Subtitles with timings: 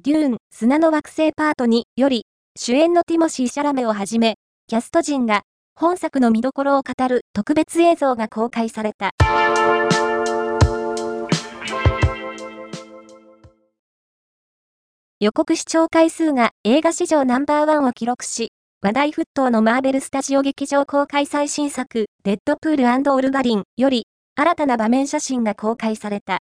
[0.00, 2.24] デューン、砂の惑星パート2より、
[2.56, 4.36] 主演のティモシー・シャラメをはじめ、
[4.68, 5.42] キャスト陣が、
[5.74, 9.10] 本作の見どころを語る特別映像が公開された。
[15.18, 24.06] 予告視聴回数が映画史上ナンバーワンを記録し、話題沸騰のマーベルスタジオ劇場公開最新作、デッドプールオルバリンより、
[24.36, 26.38] 新たな場面写真が公開された。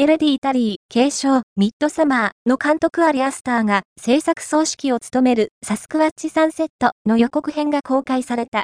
[0.00, 8.62] ヘレディタリー、継承、ミッドサマーの監督アリ・アスターが制作総指揮を務めるサスクワッチサンセットの予告編が公開された。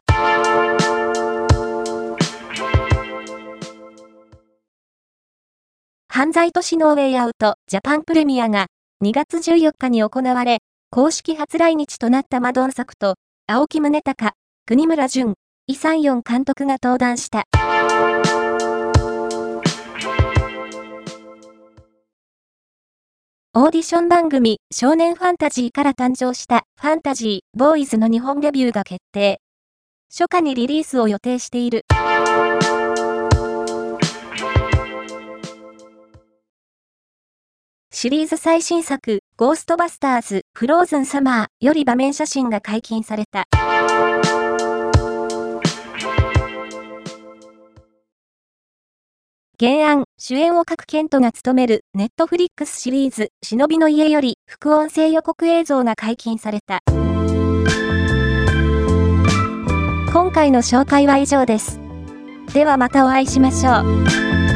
[6.09, 8.67] 犯罪都市ノーウェイアウトジャパンプレミアが
[9.03, 10.59] 2月14日に行われ、
[10.93, 13.17] 公式初来日となったマ・ドンソクと、
[13.49, 14.35] 青木崇高、
[14.67, 15.35] 國村隼、
[15.67, 17.43] イ・サンヨン監督が登壇した。
[23.57, 29.39] オーディション番組少年ファンタジーから誕生したファンタジーボーイズの日本デビューが決定。
[30.11, 31.83] 初夏にリリースを予定している。
[37.93, 43.45] シリーズ最新作ゴーストバスターズフローズンサマーより場面写真が解禁された。
[49.61, 56.81] 原案、主演を各ケントが務めるネットフリックスシリーズ、忍びの家より副音声予告映像が解禁された。
[60.13, 61.79] 今回の紹介は以上です。
[62.53, 64.54] ではまたお会いしましょう。